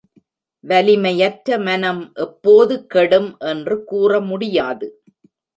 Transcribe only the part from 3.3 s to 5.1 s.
என்று கூற முடியாது.